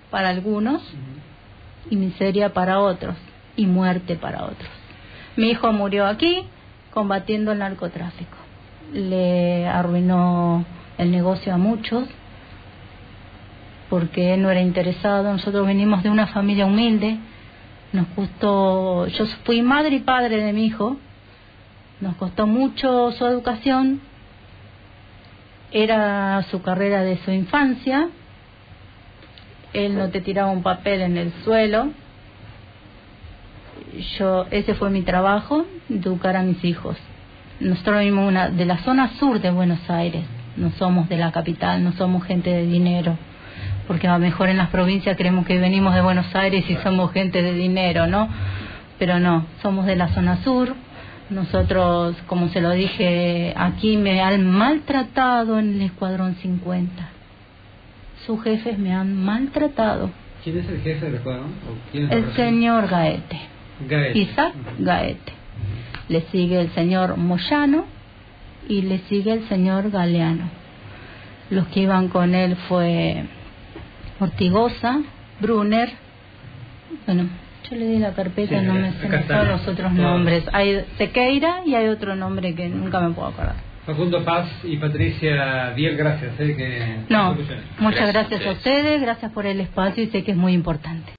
para 0.10 0.30
algunos 0.30 0.82
y 1.92 1.96
miseria 1.98 2.54
para 2.54 2.80
otros 2.80 3.16
y 3.56 3.68
muerte 3.68 4.16
para 4.16 4.46
otros. 4.46 4.70
Mi 5.36 5.52
hijo 5.52 5.72
murió 5.72 6.08
aquí 6.08 6.48
combatiendo 6.92 7.52
el 7.52 7.60
narcotráfico. 7.60 8.38
Le 8.92 9.68
arruinó 9.68 10.66
el 10.98 11.12
negocio 11.12 11.54
a 11.54 11.58
muchos 11.58 12.08
porque 13.92 14.34
él 14.34 14.42
no 14.42 14.50
era 14.50 14.62
interesado. 14.62 15.32
Nosotros 15.32 15.68
venimos 15.68 16.02
de 16.02 16.10
una 16.10 16.26
familia 16.26 16.66
humilde. 16.66 17.20
Nos 17.94 18.08
gustó, 18.16 19.06
yo 19.06 19.28
fui 19.44 19.62
madre 19.62 19.98
y 19.98 20.00
padre 20.00 20.38
de 20.38 20.52
mi 20.54 20.66
hijo 20.66 20.98
nos 22.02 22.16
costó 22.16 22.46
mucho 22.46 23.12
su 23.14 23.26
educación, 23.26 24.02
era 25.72 26.44
su 26.52 26.62
carrera 26.62 27.02
de 27.02 27.18
su 27.18 27.32
infancia, 27.32 28.10
él 29.74 29.98
no 29.98 30.10
te 30.10 30.22
tiraba 30.22 30.52
un 30.52 30.64
papel 30.64 31.02
en 31.02 31.18
el 31.18 31.34
suelo, 31.44 31.90
yo 34.18 34.46
ese 34.52 34.74
fue 34.76 34.90
mi 34.90 35.02
trabajo, 35.02 35.66
educar 35.90 36.36
a 36.38 36.44
mis 36.44 36.64
hijos. 36.64 36.98
Nosotros 37.60 37.98
venimos 37.98 38.28
una, 38.28 38.50
de 38.50 38.66
la 38.66 38.80
zona 38.80 39.12
sur 39.20 39.40
de 39.40 39.52
Buenos 39.52 39.90
Aires, 39.90 40.24
no 40.58 40.72
somos 40.72 41.10
de 41.10 41.18
la 41.18 41.32
capital, 41.32 41.84
no 41.84 41.94
somos 41.94 42.24
gente 42.26 42.50
de 42.50 42.66
dinero, 42.66 43.18
porque 43.88 44.08
a 44.08 44.14
lo 44.14 44.20
mejor 44.20 44.50
en 44.50 44.58
las 44.58 44.70
provincias 44.70 45.18
creemos 45.18 45.46
que 45.46 45.58
venimos 45.60 45.94
de 45.94 46.02
Buenos 46.02 46.34
Aires 46.36 46.66
y 46.70 46.76
somos 46.78 47.12
gente 47.12 47.42
de 47.42 47.54
dinero, 47.54 48.08
¿no? 48.08 48.28
Pero 49.00 49.20
no, 49.20 49.46
somos 49.62 49.86
de 49.86 49.96
la 49.96 50.10
zona 50.10 50.44
sur, 50.44 50.74
nosotros, 51.30 52.16
como 52.28 52.50
se 52.50 52.62
lo 52.62 52.72
dije 52.72 53.54
aquí, 53.56 53.98
me 53.98 54.22
han 54.22 54.46
maltratado 54.46 55.58
en 55.60 55.76
el 55.76 55.82
Escuadrón 55.82 56.36
50. 56.36 57.10
Sus 58.26 58.44
jefes 58.44 58.78
me 58.78 58.94
han 58.94 59.16
maltratado. 59.16 60.12
¿Quién 60.44 60.60
es 60.60 60.70
el 60.70 60.82
jefe 60.82 61.06
del 61.06 61.16
escuadrón? 61.16 61.54
el 61.94 62.34
señor 62.34 62.88
Gaete. 62.88 63.40
Gaete. 63.88 64.20
Isaac 64.20 64.54
Gaete. 64.78 65.34
Le 66.08 66.22
sigue 66.32 66.62
el 66.62 66.70
señor 66.72 67.18
Moyano 67.18 67.86
y 68.68 68.84
le 68.84 69.00
sigue 69.10 69.34
el 69.34 69.48
señor 69.48 69.90
Galeano. 69.90 70.50
Los 71.50 71.68
que 71.68 71.82
iban 71.82 72.10
con 72.10 72.36
él 72.36 72.56
fue 72.68 73.26
Ortigosa, 74.20 75.02
Brunner, 75.40 75.92
bueno, 77.06 77.28
yo 77.70 77.76
le 77.76 77.86
di 77.86 78.00
la 78.00 78.14
carpeta, 78.14 78.62
no 78.62 78.74
me 78.74 78.92
sé 78.94 79.08
los 79.46 79.68
otros 79.68 79.92
nombres. 79.92 80.44
Hay 80.54 80.86
Sequeira 80.98 81.62
y 81.66 81.76
hay 81.76 81.88
otro 81.88 82.16
nombre 82.16 82.54
que 82.56 82.70
nunca 82.70 83.00
me 83.00 83.14
puedo 83.14 83.30
acordar. 83.30 83.56
Facundo 83.86 84.24
Paz 84.24 84.48
y 84.64 84.78
Patricia 84.78 85.72
Diel, 85.76 85.96
gracias. 85.96 86.34
Eh, 86.40 87.06
no, 87.08 87.38
muchas 87.80 88.12
gracias 88.12 88.46
a 88.46 88.52
ustedes, 88.52 89.00
gracias 89.00 89.32
por 89.32 89.46
el 89.46 89.60
espacio 89.60 90.04
y 90.04 90.08
sé 90.08 90.24
que 90.24 90.32
es 90.32 90.38
muy 90.38 90.54
importante. 90.54 91.12